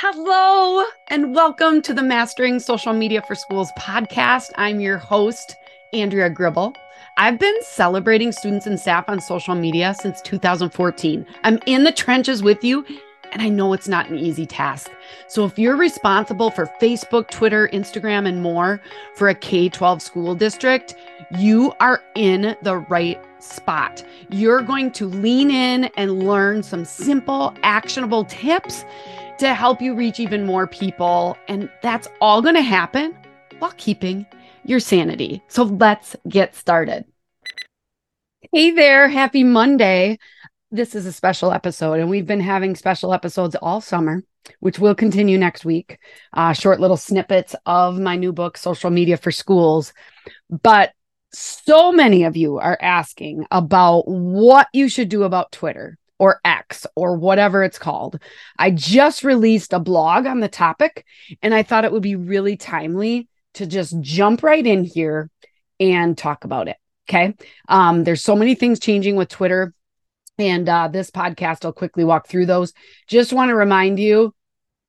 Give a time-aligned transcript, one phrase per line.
[0.00, 4.52] Hello, and welcome to the Mastering Social Media for Schools podcast.
[4.54, 5.56] I'm your host,
[5.92, 6.72] Andrea Gribble.
[7.16, 11.26] I've been celebrating students and staff on social media since 2014.
[11.42, 12.86] I'm in the trenches with you,
[13.32, 14.88] and I know it's not an easy task.
[15.26, 18.80] So, if you're responsible for Facebook, Twitter, Instagram, and more
[19.16, 20.94] for a K 12 school district,
[21.40, 24.04] you are in the right spot.
[24.30, 28.84] You're going to lean in and learn some simple, actionable tips
[29.38, 31.36] to help you reach even more people.
[31.48, 33.16] And that's all going to happen
[33.58, 34.26] while keeping
[34.64, 35.42] your sanity.
[35.48, 37.04] So let's get started.
[38.52, 39.08] Hey there.
[39.08, 40.18] Happy Monday.
[40.70, 44.22] This is a special episode, and we've been having special episodes all summer,
[44.60, 45.98] which will continue next week.
[46.34, 49.94] Uh, short little snippets of my new book, Social Media for Schools.
[50.62, 50.92] But
[51.32, 56.86] so many of you are asking about what you should do about Twitter or X
[56.94, 58.20] or whatever it's called.
[58.58, 61.04] I just released a blog on the topic
[61.42, 65.30] and I thought it would be really timely to just jump right in here
[65.80, 66.76] and talk about it.
[67.08, 67.34] Okay.
[67.68, 69.72] Um, there's so many things changing with Twitter.
[70.38, 72.72] And uh, this podcast, I'll quickly walk through those.
[73.08, 74.34] Just want to remind you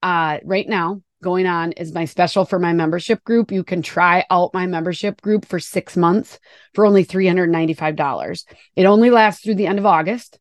[0.04, 3.52] uh, right now, going on is my special for my membership group.
[3.52, 6.40] You can try out my membership group for six months
[6.74, 8.46] for only $395.
[8.76, 10.39] It only lasts through the end of August.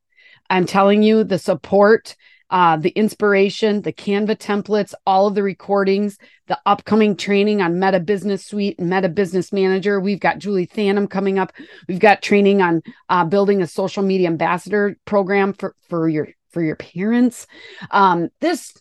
[0.50, 2.16] I'm telling you, the support,
[2.50, 8.00] uh, the inspiration, the Canva templates, all of the recordings, the upcoming training on Meta
[8.00, 10.00] Business Suite and Meta Business Manager.
[10.00, 11.52] We've got Julie Thanem coming up.
[11.88, 16.62] We've got training on uh, building a social media ambassador program for for your for
[16.62, 17.46] your parents.
[17.90, 18.74] Um, this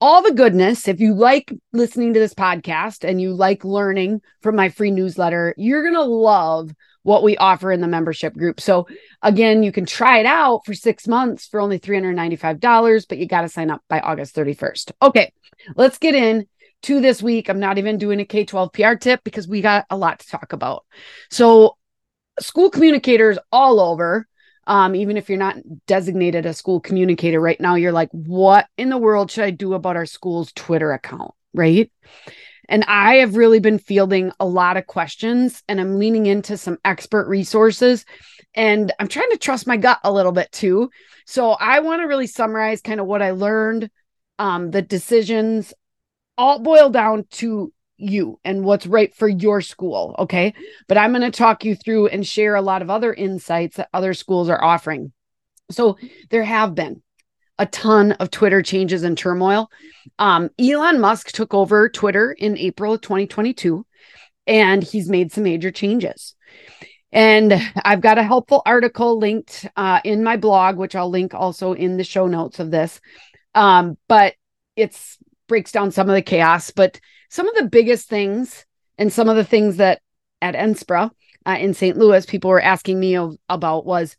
[0.00, 0.86] all the goodness.
[0.86, 5.54] If you like listening to this podcast and you like learning from my free newsletter,
[5.56, 6.70] you're to love
[7.08, 8.60] what we offer in the membership group.
[8.60, 8.86] So,
[9.22, 13.40] again, you can try it out for six months for only $395, but you got
[13.40, 14.92] to sign up by August 31st.
[15.02, 15.32] Okay,
[15.74, 16.46] let's get in
[16.82, 17.48] to this week.
[17.48, 20.28] I'm not even doing a K 12 PR tip because we got a lot to
[20.28, 20.84] talk about.
[21.30, 21.76] So,
[22.38, 24.28] school communicators all over
[24.68, 25.56] um, even if you're not
[25.86, 29.72] designated a school communicator right now, you're like, what in the world should I do
[29.72, 31.32] about our school's Twitter account?
[31.54, 31.90] Right.
[32.68, 36.78] And I have really been fielding a lot of questions and I'm leaning into some
[36.84, 38.04] expert resources
[38.54, 40.90] and I'm trying to trust my gut a little bit too.
[41.26, 43.90] So I want to really summarize kind of what I learned,
[44.38, 45.72] um, the decisions
[46.36, 50.14] all boil down to you and what's right for your school.
[50.18, 50.54] Okay.
[50.86, 53.88] But I'm going to talk you through and share a lot of other insights that
[53.92, 55.12] other schools are offering.
[55.70, 55.98] So
[56.30, 57.02] there have been
[57.58, 59.70] a ton of Twitter changes and turmoil.
[60.18, 63.84] Um, Elon Musk took over Twitter in April of 2022,
[64.46, 66.34] and he's made some major changes.
[67.10, 67.54] And
[67.84, 71.96] I've got a helpful article linked uh, in my blog, which I'll link also in
[71.96, 73.00] the show notes of this.
[73.54, 74.34] Um, but
[74.76, 76.70] it's breaks down some of the chaos.
[76.70, 78.64] But some of the biggest things
[78.98, 80.00] and some of the things that
[80.40, 81.10] at NSPRA
[81.46, 81.96] uh, in St.
[81.96, 84.16] Louis, people were asking me about was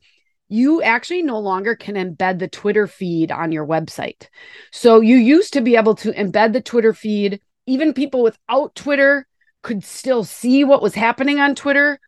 [0.50, 4.28] you actually no longer can embed the Twitter feed on your website.
[4.72, 7.40] So you used to be able to embed the Twitter feed.
[7.68, 9.28] Even people without Twitter
[9.62, 12.00] could still see what was happening on Twitter.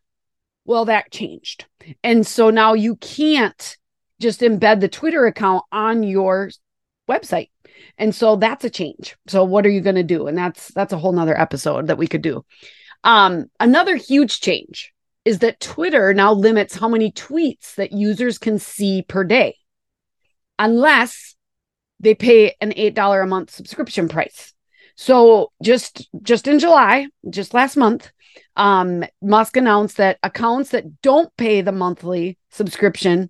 [0.66, 1.66] Well, that changed.
[2.03, 3.78] And so now you can't
[4.19, 6.50] just embed the Twitter account on your
[7.09, 7.50] website.
[7.97, 9.16] And so that's a change.
[9.28, 10.28] So what are you going to do?
[10.28, 12.44] And that's that's a whole nother episode that we could do.
[13.03, 14.94] Um, another huge change
[15.25, 19.55] is that Twitter now limits how many tweets that users can see per day,
[20.57, 21.35] unless
[21.99, 24.53] they pay an eight dollar a month subscription price.
[24.95, 28.11] So just just in July, just last month,
[28.55, 33.29] um, Musk announced that accounts that don't pay the monthly subscription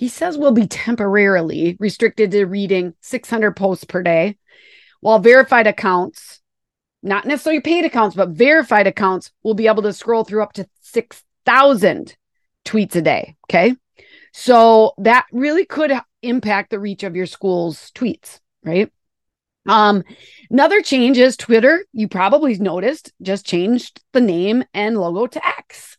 [0.00, 4.38] he says will be temporarily restricted to reading 600 posts per day,
[5.00, 6.40] while verified accounts,
[7.02, 10.66] not necessarily paid accounts, but verified accounts will be able to scroll through up to
[11.50, 12.16] 6,000
[12.64, 13.34] tweets a day.
[13.46, 13.74] Okay.
[14.32, 18.92] So that really could impact the reach of your school's tweets, right?
[19.66, 20.04] Um,
[20.48, 25.98] another change is Twitter, you probably noticed, just changed the name and logo to X.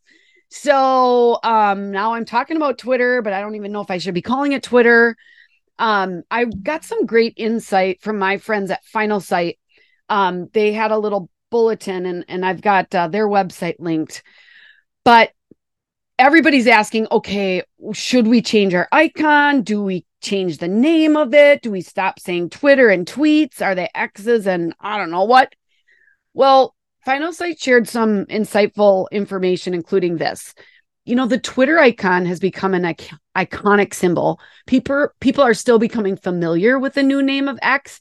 [0.49, 4.13] So um, now I'm talking about Twitter, but I don't even know if I should
[4.13, 5.17] be calling it Twitter.
[5.77, 9.57] Um, I got some great insight from my friends at Finalsite.
[10.07, 14.23] Um, they had a little bulletin, and and I've got uh, their website linked.
[15.03, 15.31] But
[16.21, 17.63] everybody's asking, okay,
[17.93, 19.63] should we change our icon?
[19.63, 21.63] Do we change the name of it?
[21.63, 23.61] Do we stop saying Twitter and tweets?
[23.61, 25.53] Are they X's and I don't know what?
[26.35, 26.75] Well,
[27.07, 30.53] Finalsite shared some insightful information, including this.
[31.05, 32.95] You know, the Twitter icon has become an
[33.35, 34.39] iconic symbol.
[34.67, 37.99] People people are still becoming familiar with the new name of X,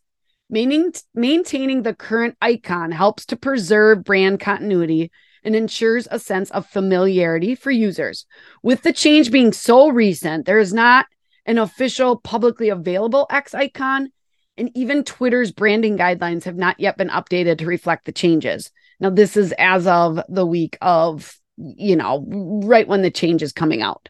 [0.50, 5.12] Maintaining the current icon helps to preserve brand continuity
[5.45, 8.27] and ensures a sense of familiarity for users.
[8.63, 11.07] With the change being so recent, there is not
[11.47, 14.11] an official publicly available X icon,
[14.57, 18.71] and even Twitter's branding guidelines have not yet been updated to reflect the changes.
[19.01, 22.25] Now, this is as of the week of, you know,
[22.65, 24.09] right when the change is coming out.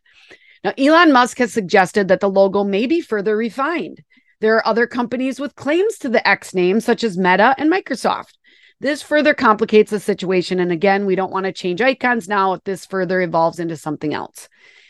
[0.64, 4.02] Now, Elon Musk has suggested that the logo may be further refined.
[4.40, 8.32] There are other companies with claims to the X name, such as Meta and Microsoft.
[8.80, 10.58] This further complicates the situation.
[10.58, 14.14] And again, we don't want to change icons now if this further evolves into something
[14.14, 14.48] else.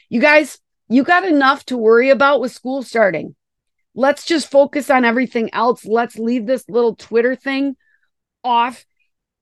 [0.08, 0.58] You guys,
[0.88, 3.34] you got enough to worry about with school starting.
[3.94, 5.84] Let's just focus on everything else.
[5.84, 7.76] Let's leave this little Twitter thing
[8.44, 8.84] off.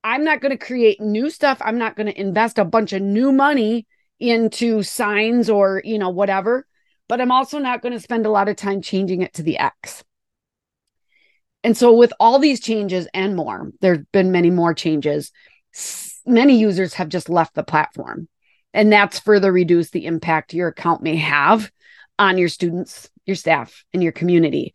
[0.03, 1.59] I'm not going to create new stuff.
[1.61, 3.87] I'm not going to invest a bunch of new money
[4.19, 6.67] into signs or, you know, whatever,
[7.09, 9.59] but I'm also not going to spend a lot of time changing it to the
[9.59, 10.05] X.
[11.65, 15.33] And so, with all these changes and more, there's been many more changes.
[16.27, 18.29] Many users have just left the platform,
[18.73, 21.71] and that's further reduced the impact your account may have
[22.19, 24.75] on your students, your staff, and your community.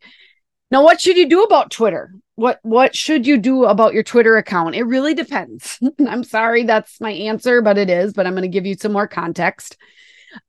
[0.70, 2.12] Now, what should you do about Twitter?
[2.34, 4.74] What what should you do about your Twitter account?
[4.74, 5.78] It really depends.
[6.06, 8.92] I'm sorry that's my answer, but it is, but I'm going to give you some
[8.92, 9.76] more context.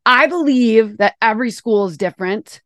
[0.05, 2.61] I believe that every school is different.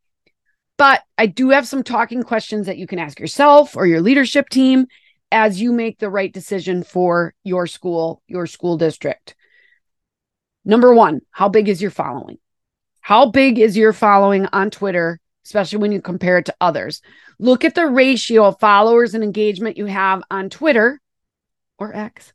[0.80, 4.48] But I do have some talking questions that you can ask yourself or your leadership
[4.48, 4.88] team
[5.30, 9.36] as you make the right decision for your school, your school district.
[10.64, 12.38] Number one, how big is your following?
[13.02, 17.02] How big is your following on Twitter, especially when you compare it to others?
[17.40, 21.02] Look at the ratio of followers and engagement you have on Twitter
[21.80, 22.34] or X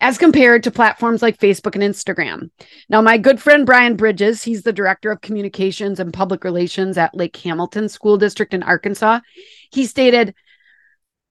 [0.00, 2.50] as compared to platforms like Facebook and Instagram.
[2.88, 7.14] Now, my good friend Brian Bridges, he's the director of communications and public relations at
[7.14, 9.20] Lake Hamilton School District in Arkansas.
[9.72, 10.34] He stated,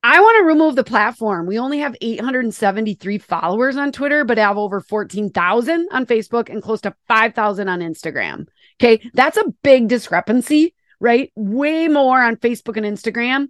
[0.01, 1.45] I want to remove the platform.
[1.45, 6.79] We only have 873 followers on Twitter, but have over 14,000 on Facebook and close
[6.81, 8.47] to 5,000 on Instagram.
[8.81, 9.09] Okay.
[9.13, 11.33] That's a big discrepancy, right?
[11.35, 13.49] Way more on Facebook and Instagram.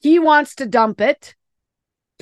[0.00, 1.34] He wants to dump it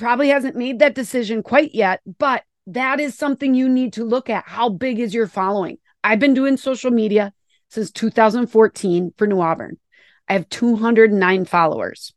[0.01, 4.31] probably hasn't made that decision quite yet, but that is something you need to look
[4.31, 4.47] at.
[4.47, 5.77] How big is your following?
[6.03, 7.33] I've been doing social media
[7.69, 9.77] since 2014 for New Auburn.
[10.27, 12.13] I have 209 followers.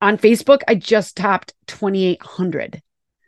[0.00, 2.82] On Facebook, I just topped 2,800.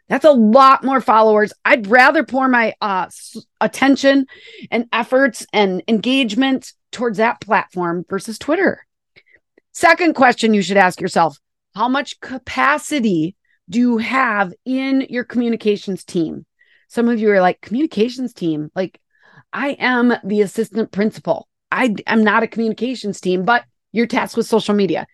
[0.08, 1.52] That's a lot more followers.
[1.64, 3.08] I'd rather pour my uh,
[3.60, 4.26] attention
[4.70, 8.86] and efforts and engagement towards that platform versus Twitter.
[9.72, 11.38] Second question you should ask yourself
[11.74, 13.36] how much capacity
[13.68, 16.44] do you have in your communications team?
[16.88, 18.70] Some of you are like, communications team?
[18.74, 19.00] Like,
[19.52, 21.48] I am the assistant principal.
[21.70, 25.06] I am not a communications team, but you're tasked with social media.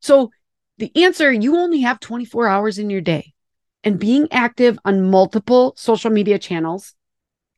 [0.00, 0.30] So
[0.78, 3.32] the answer you only have 24 hours in your day.
[3.82, 6.94] And being active on multiple social media channels,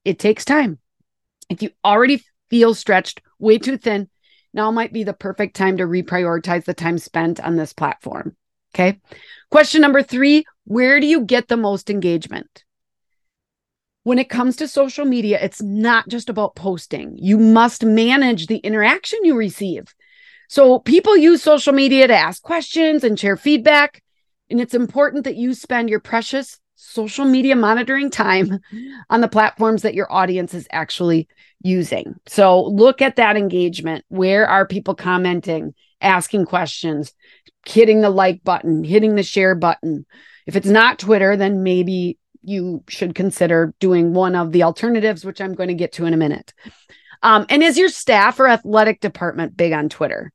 [0.05, 0.79] it takes time.
[1.49, 4.09] If you already feel stretched way too thin,
[4.59, 8.37] now might be the perfect time to reprioritize the time spent on this platform.
[8.75, 9.01] Okay.
[9.51, 12.65] Question number three Where do you get the most engagement?
[14.03, 17.17] When it comes to social media, it's not just about posting.
[17.17, 19.85] You must manage the interaction you receive.
[20.49, 24.03] So people use social media to ask questions and share feedback.
[24.51, 28.61] And it's important that you spend your precious social media monitoring time
[29.11, 31.29] on the platforms that your audience is actually
[31.61, 32.15] using.
[32.27, 34.05] So look at that engagement.
[34.09, 37.13] Where are people commenting, asking questions,
[37.67, 40.07] hitting the like button, hitting the share button?
[40.47, 45.41] If it's not Twitter, then maybe you should consider doing one of the alternatives, which
[45.41, 46.55] I'm going to get to in a minute.
[47.25, 50.33] Um, and is your staff or athletic department big on Twitter?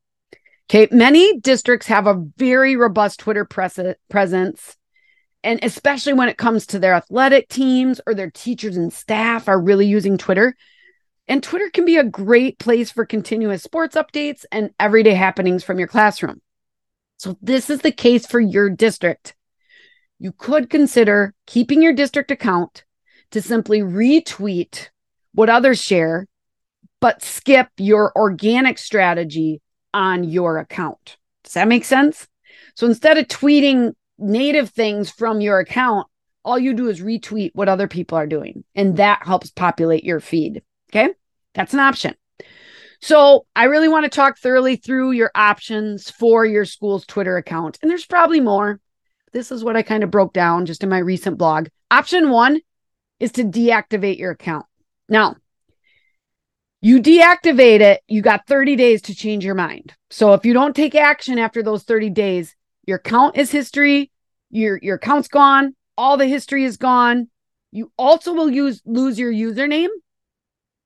[0.68, 4.76] Okay, many districts have a very robust Twitter pres- presence
[5.44, 9.60] and especially when it comes to their athletic teams or their teachers and staff are
[9.60, 10.56] really using Twitter.
[11.28, 15.78] And Twitter can be a great place for continuous sports updates and everyday happenings from
[15.78, 16.40] your classroom.
[17.18, 19.34] So, this is the case for your district.
[20.18, 22.84] You could consider keeping your district account
[23.30, 24.88] to simply retweet
[25.32, 26.26] what others share,
[27.00, 29.60] but skip your organic strategy
[29.92, 31.16] on your account.
[31.44, 32.26] Does that make sense?
[32.74, 33.94] So instead of tweeting
[34.24, 36.06] native things from your account,
[36.44, 40.20] all you do is retweet what other people are doing, and that helps populate your
[40.20, 40.62] feed.
[40.90, 41.14] Okay.
[41.54, 42.14] That's an option.
[43.00, 47.78] So, I really want to talk thoroughly through your options for your school's Twitter account.
[47.82, 48.80] And there's probably more.
[49.32, 51.68] This is what I kind of broke down just in my recent blog.
[51.90, 52.60] Option one
[53.20, 54.66] is to deactivate your account.
[55.08, 55.36] Now,
[56.80, 59.94] you deactivate it, you got 30 days to change your mind.
[60.10, 62.54] So, if you don't take action after those 30 days,
[62.86, 64.10] Your account is history.
[64.54, 65.74] Your your account's gone.
[65.98, 67.28] All the history is gone.
[67.72, 69.88] You also will use lose your username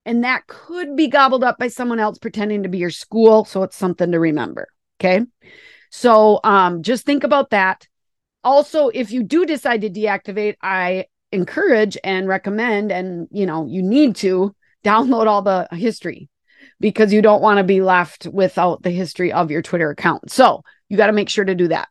[0.09, 3.63] and that could be gobbled up by someone else pretending to be your school so
[3.63, 5.25] it's something to remember okay
[5.91, 7.87] so um just think about that
[8.43, 13.83] also if you do decide to deactivate i encourage and recommend and you know you
[13.83, 16.31] need to download all the history
[16.81, 20.63] because you don't want to be left without the history of your twitter account so
[20.89, 21.89] you got to make sure to do that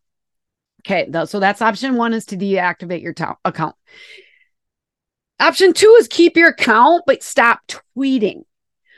[0.81, 3.75] okay so that's option one is to deactivate your t- account
[5.39, 7.61] Option two is keep your account, but stop
[7.95, 8.41] tweeting.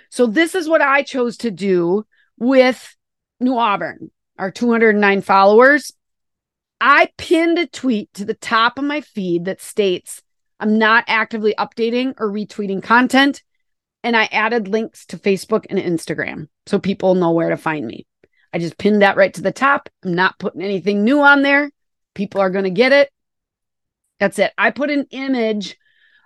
[0.09, 2.05] So this is what I chose to do
[2.38, 2.95] with
[3.41, 5.91] New Auburn, our 209 followers.
[6.79, 10.24] I pinned a tweet to the top of my feed that states
[10.62, 13.43] I'm not actively updating or retweeting content.
[14.01, 18.07] And I added links to Facebook and Instagram so people know where to find me.
[18.53, 19.89] I just pinned that right to the top.
[20.03, 21.72] I'm not putting anything new on there.
[22.15, 23.12] People are going to get it.
[24.20, 24.51] That's it.
[24.58, 25.77] I put an image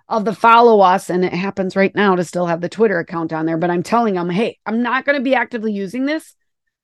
[0.08, 3.32] of the follow us, and it happens right now to still have the Twitter account
[3.32, 3.56] on there.
[3.56, 6.34] But I'm telling them, hey, I'm not going to be actively using this.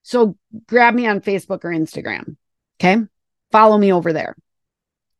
[0.02, 2.36] So grab me on Facebook or Instagram.
[2.78, 2.98] Okay.
[3.52, 4.36] Follow me over there.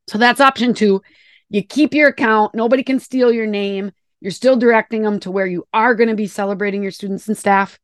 [0.06, 1.02] So that's option two.
[1.48, 3.92] You keep your account, nobody can steal your name.
[4.20, 7.36] You're still directing them to where you are going to be celebrating your students and
[7.36, 7.78] staff.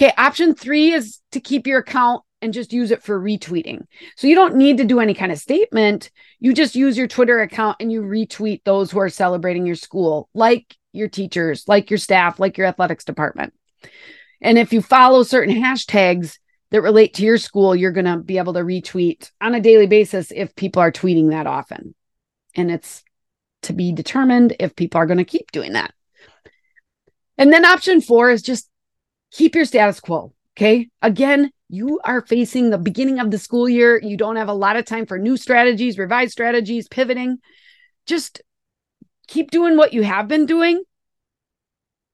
[0.00, 0.12] Okay.
[0.16, 3.82] Option three is to keep your account and just use it for retweeting.
[4.16, 6.10] So you don't need to do any kind of statement.
[6.38, 10.28] You just use your Twitter account and you retweet those who are celebrating your school,
[10.34, 13.54] like your teachers, like your staff, like your athletics department.
[14.40, 16.38] And if you follow certain hashtags
[16.70, 19.86] that relate to your school, you're going to be able to retweet on a daily
[19.86, 21.94] basis if people are tweeting that often.
[22.54, 23.02] And it's
[23.62, 25.92] to be determined if people are going to keep doing that.
[27.36, 28.68] And then option four is just
[29.30, 30.32] keep your status quo.
[30.56, 30.88] Okay.
[31.02, 34.00] Again, you are facing the beginning of the school year.
[34.02, 37.38] You don't have a lot of time for new strategies, revised strategies, pivoting.
[38.06, 38.42] Just
[39.28, 40.82] keep doing what you have been doing.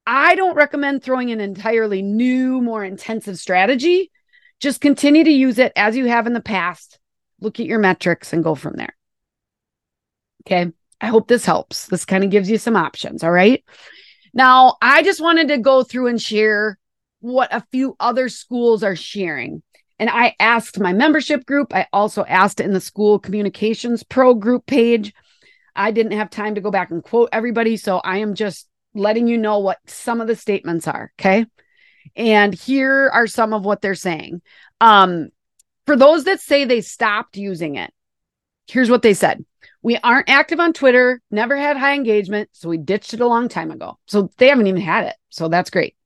[0.06, 4.10] I don't recommend throwing an entirely new, more intensive strategy.
[4.60, 6.98] Just continue to use it as you have in the past.
[7.40, 8.94] Look at your metrics and go from there.
[10.46, 10.70] Okay.
[11.00, 11.86] I hope this helps.
[11.86, 13.24] This kind of gives you some options.
[13.24, 13.64] All right.
[14.34, 16.78] Now, I just wanted to go through and share
[17.24, 19.62] what a few other schools are sharing.
[19.98, 21.74] And I asked my membership group.
[21.74, 25.14] I also asked in the school communications pro group page.
[25.74, 27.78] I didn't have time to go back and quote everybody.
[27.78, 31.12] So I am just letting you know what some of the statements are.
[31.18, 31.46] Okay.
[32.14, 34.42] And here are some of what they're saying.
[34.82, 35.30] Um,
[35.86, 37.90] for those that say they stopped using it,
[38.66, 39.42] here's what they said.
[39.80, 42.50] We aren't active on Twitter, never had high engagement.
[42.52, 43.98] So we ditched it a long time ago.
[44.06, 45.16] So they haven't even had it.
[45.30, 45.96] So that's great.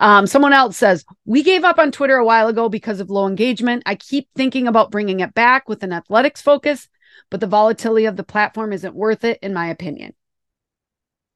[0.00, 3.26] Um, someone else says, We gave up on Twitter a while ago because of low
[3.26, 3.82] engagement.
[3.86, 6.88] I keep thinking about bringing it back with an athletics focus,
[7.30, 10.14] but the volatility of the platform isn't worth it, in my opinion.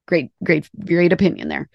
[0.07, 1.69] Great, great, great opinion there.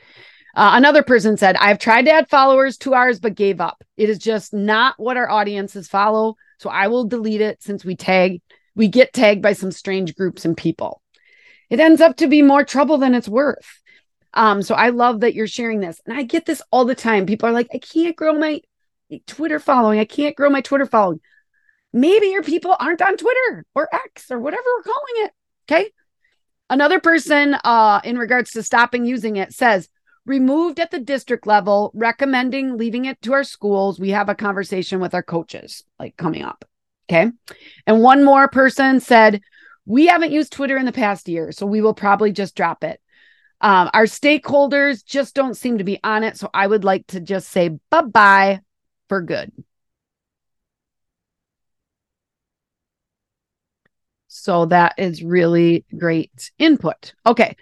[0.55, 3.85] Uh, another person said, I've tried to add followers to ours, but gave up.
[3.97, 6.37] It is just not what our audiences follow.
[6.59, 8.43] So I will delete it since we tag,
[8.75, 11.03] we get tagged by some strange groups and people.
[11.71, 13.81] It ends up to be more trouble than it's worth.
[14.35, 16.01] Um, so I love that you're sharing this.
[16.07, 17.27] And I get this all the time.
[17.27, 18.61] People are like, I can't grow my
[19.27, 19.99] Twitter following.
[19.99, 21.21] I can't grow my Twitter following.
[21.93, 25.33] Maybe your people aren't on Twitter or X or whatever we're calling it.
[25.69, 25.91] Okay.
[26.69, 29.89] Another person, uh, in regards to stopping using it, says
[30.25, 33.99] removed at the district level, recommending leaving it to our schools.
[33.99, 36.65] We have a conversation with our coaches like coming up.
[37.11, 37.33] Okay.
[37.89, 39.41] And one more person said,
[39.85, 43.01] we haven't used Twitter in the past year, so we will probably just drop it.
[43.61, 46.37] Um, our stakeholders just don't seem to be on it.
[46.37, 48.61] So I would like to just say bye bye
[49.09, 49.53] for good.
[54.29, 57.15] So that is really great input.
[57.27, 57.57] Okay.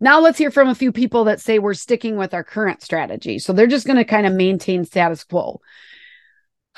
[0.00, 3.38] Now let's hear from a few people that say we're sticking with our current strategy.
[3.38, 5.60] So they're just going to kind of maintain status quo.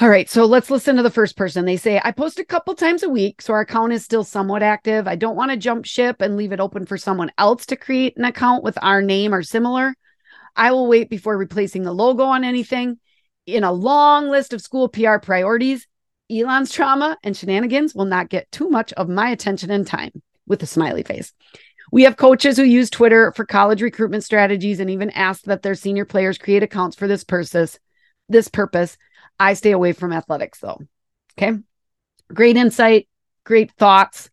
[0.01, 1.67] All right, so let's listen to the first person.
[1.67, 4.63] They say, I post a couple times a week, so our account is still somewhat
[4.63, 5.07] active.
[5.07, 8.17] I don't want to jump ship and leave it open for someone else to create
[8.17, 9.95] an account with our name or similar.
[10.57, 12.99] I will wait before replacing the logo on anything.
[13.47, 15.87] In a long list of school PR priorities,
[16.31, 20.63] Elon's trauma and shenanigans will not get too much of my attention and time with
[20.63, 21.33] a smiley face.
[21.93, 25.75] We have coaches who use Twitter for college recruitment strategies and even ask that their
[25.75, 27.79] senior players create accounts for this purpose.
[28.31, 28.97] This purpose
[29.39, 30.81] I stay away from athletics though.
[31.39, 31.59] Okay.
[32.33, 33.09] Great insight,
[33.45, 34.31] great thoughts.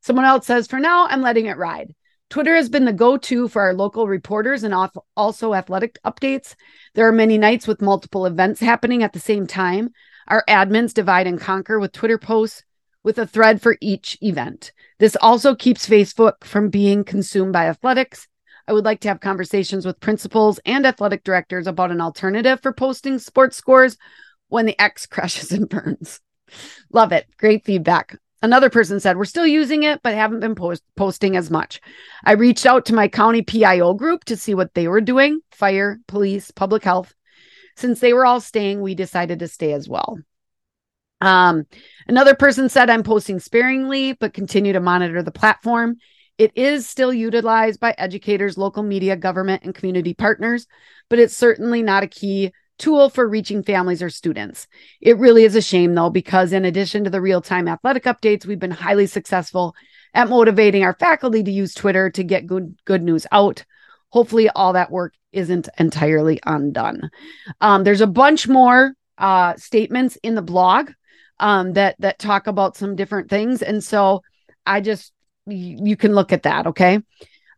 [0.00, 1.94] Someone else says, for now, I'm letting it ride.
[2.28, 4.74] Twitter has been the go to for our local reporters and
[5.16, 6.54] also athletic updates.
[6.94, 9.90] There are many nights with multiple events happening at the same time.
[10.28, 12.64] Our admins divide and conquer with Twitter posts
[13.04, 14.72] with a thread for each event.
[14.98, 18.28] This also keeps Facebook from being consumed by athletics.
[18.66, 22.72] I would like to have conversations with principals and athletic directors about an alternative for
[22.72, 23.98] posting sports scores
[24.52, 26.20] when the X crashes and burns.
[26.92, 27.26] Love it.
[27.38, 28.18] Great feedback.
[28.42, 31.80] Another person said, We're still using it, but haven't been post- posting as much.
[32.24, 36.00] I reached out to my county PIO group to see what they were doing fire,
[36.08, 37.14] police, public health.
[37.76, 40.18] Since they were all staying, we decided to stay as well.
[41.22, 41.66] Um,
[42.08, 45.96] another person said, I'm posting sparingly, but continue to monitor the platform.
[46.36, 50.66] It is still utilized by educators, local media, government, and community partners,
[51.08, 54.66] but it's certainly not a key tool for reaching families or students.
[55.00, 58.46] It really is a shame, though, because in addition to the real time athletic updates,
[58.46, 59.74] we've been highly successful
[60.14, 63.64] at motivating our faculty to use Twitter to get good, good news out.
[64.10, 67.10] Hopefully, all that work isn't entirely undone.
[67.60, 70.90] Um, there's a bunch more uh, statements in the blog
[71.38, 74.22] um, that that talk about some different things, and so
[74.66, 75.12] I just
[75.46, 76.66] you can look at that.
[76.68, 77.00] Okay.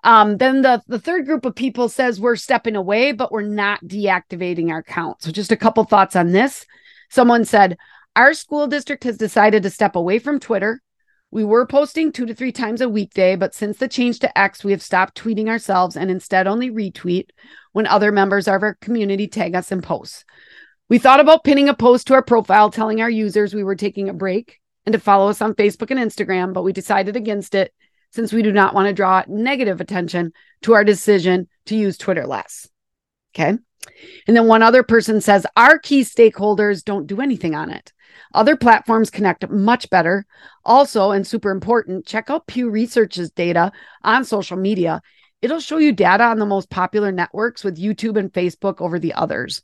[0.05, 3.83] Um, then the, the third group of people says we're stepping away, but we're not
[3.85, 5.23] deactivating our account.
[5.23, 6.67] So just a couple thoughts on this.
[7.09, 7.79] Someone said,
[8.15, 10.83] Our school district has decided to step away from Twitter.
[11.31, 14.63] We were posting two to three times a weekday, but since the change to X,
[14.63, 17.31] we have stopped tweeting ourselves and instead only retweet
[17.73, 20.25] when other members of our community tag us in posts.
[20.91, 24.11] We thought about pinning a post to our profile telling our users we were taking
[24.11, 27.73] a break and to follow us on Facebook and Instagram, but we decided against it
[28.15, 32.27] since we do not want to draw negative attention to our decision to use Twitter
[32.27, 32.69] less.
[33.35, 33.59] Okay.
[34.27, 37.93] And then one other person says, Our key stakeholders don't do anything on it.
[38.33, 40.25] Other platforms connect much better.
[40.65, 45.03] Also, and super important, check out Pew Research's data on social media.
[45.43, 49.15] It'll show you data on the most popular networks with YouTube and Facebook over the
[49.15, 49.63] others.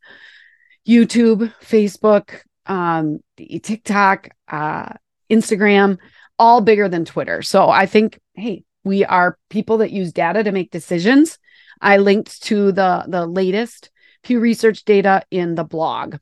[0.86, 4.94] YouTube, Facebook, um, TikTok, uh,
[5.30, 5.98] Instagram,
[6.40, 7.42] all bigger than Twitter.
[7.42, 11.38] So I think, hey, we are people that use data to make decisions.
[11.80, 13.90] I linked to the the latest
[14.22, 16.16] Pew Research data in the blog.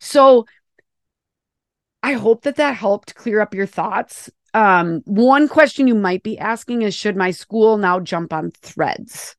[0.00, 0.46] So
[2.02, 4.30] I hope that that helped clear up your thoughts.
[4.54, 9.36] Um, one question you might be asking is Should my school now jump on threads?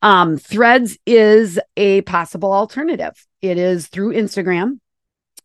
[0.00, 3.14] Um, threads is a possible alternative.
[3.42, 4.78] It is through Instagram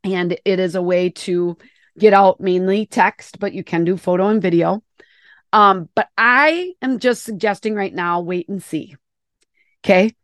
[0.03, 1.57] and it is a way to
[1.97, 4.83] get out mainly text, but you can do photo and video.
[5.53, 8.95] Um, but I am just suggesting right now wait and see.
[9.83, 10.15] Okay.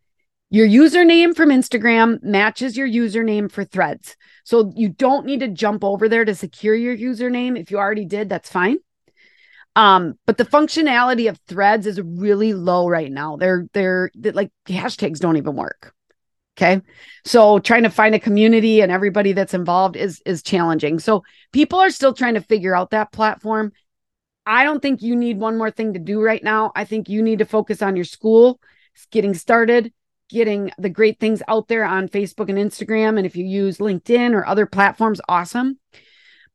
[0.50, 4.16] Your username from Instagram matches your username for threads.
[4.46, 7.60] So you don't need to jump over there to secure your username.
[7.60, 8.78] If you already did, that's fine.
[9.76, 13.36] Um, but the functionality of threads is really low right now.
[13.36, 15.94] They're they're, they're like hashtags don't even work.
[16.58, 16.82] Okay.
[17.24, 21.00] So trying to find a community and everybody that's involved is is challenging.
[21.00, 23.74] So people are still trying to figure out that platform.
[24.46, 26.72] I don't think you need one more thing to do right now.
[26.76, 28.60] I think you need to focus on your school,
[29.12, 29.94] getting started,
[30.30, 33.18] getting the great things out there on Facebook and Instagram.
[33.18, 35.78] And if you use LinkedIn or other platforms, awesome.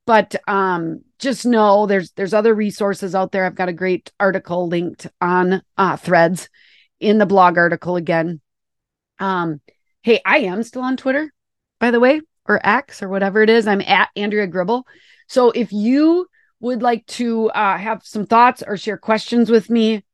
[0.05, 3.45] But um, just know there's there's other resources out there.
[3.45, 6.49] I've got a great article linked on uh, threads
[6.99, 8.41] in the blog article again.
[9.21, 9.61] Um,
[10.03, 11.33] Hey, I am still on Twitter,
[11.79, 13.69] by the way, or X or whatever it is.
[13.69, 14.85] I'm at Andrea Gribble.
[15.29, 16.27] So if you
[16.59, 20.05] would like to uh, have some thoughts or share questions with me,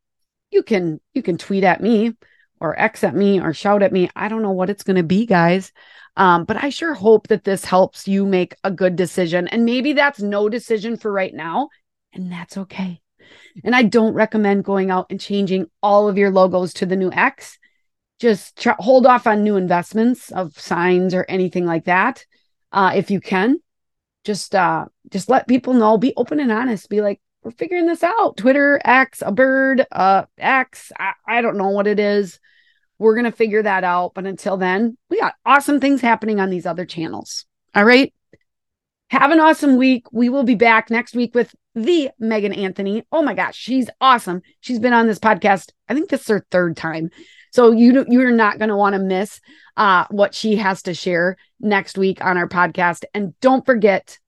[0.50, 2.14] you can you can tweet at me
[2.60, 4.10] or X at me or shout at me.
[4.14, 5.72] I don't know what it's going to be, guys.
[6.18, 9.48] Um, but I sure hope that this helps you make a good decision.
[9.48, 11.70] And maybe that's no decision for right now,
[12.12, 13.00] and that's okay.
[13.64, 17.10] And I don't recommend going out and changing all of your logos to the new
[17.10, 17.58] X
[18.18, 22.24] just hold off on new investments of signs or anything like that
[22.72, 23.58] uh, if you can.
[24.24, 28.02] Just uh just let people know be open and honest be like we're figuring this
[28.02, 28.36] out.
[28.36, 32.38] Twitter x a bird uh x I, I don't know what it is.
[32.98, 34.12] We're gonna figure that out.
[34.14, 37.46] But until then we got awesome things happening on these other channels.
[37.74, 38.12] All right?
[39.10, 40.12] Have an awesome week.
[40.12, 43.04] We will be back next week with the megan anthony.
[43.12, 44.42] Oh my gosh she's awesome.
[44.60, 47.10] She's been on this podcast i think this is her third time
[47.50, 49.40] so you you're not going to want to miss
[49.76, 53.04] uh, what she has to share next week on our podcast.
[53.14, 54.18] And don't forget,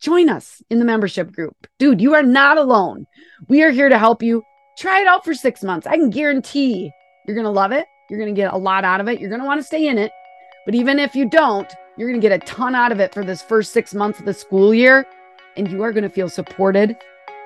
[0.00, 2.00] join us in the membership group, dude.
[2.00, 3.06] You are not alone.
[3.48, 4.42] We are here to help you.
[4.78, 5.86] Try it out for six months.
[5.86, 6.90] I can guarantee
[7.26, 7.86] you're going to love it.
[8.08, 9.20] You're going to get a lot out of it.
[9.20, 10.12] You're going to want to stay in it.
[10.64, 13.24] But even if you don't, you're going to get a ton out of it for
[13.24, 15.06] this first six months of the school year.
[15.56, 16.96] And you are going to feel supported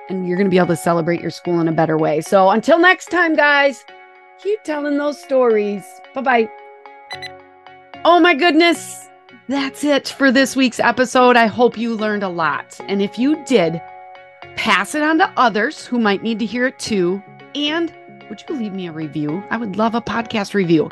[0.09, 2.21] and you're going to be able to celebrate your school in a better way.
[2.21, 3.83] So until next time, guys,
[4.41, 5.83] keep telling those stories.
[6.13, 6.49] Bye bye.
[8.05, 9.07] Oh my goodness.
[9.47, 11.35] That's it for this week's episode.
[11.35, 12.79] I hope you learned a lot.
[12.87, 13.81] And if you did,
[14.55, 17.21] pass it on to others who might need to hear it too.
[17.55, 17.93] And
[18.29, 19.43] would you leave me a review?
[19.49, 20.89] I would love a podcast review.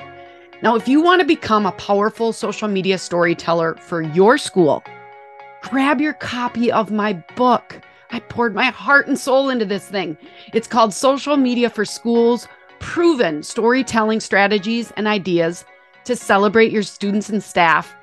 [0.61, 4.83] Now, if you want to become a powerful social media storyteller for your school,
[5.63, 7.81] grab your copy of my book.
[8.11, 10.17] I poured my heart and soul into this thing.
[10.53, 12.47] It's called Social Media for Schools
[12.81, 15.63] Proven Storytelling Strategies and Ideas
[16.03, 17.95] to Celebrate Your Students and Staff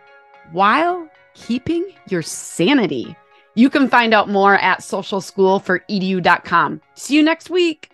[0.53, 3.15] while keeping your sanity.
[3.55, 6.81] You can find out more at socialschool4edu.com.
[6.95, 7.91] See you next week.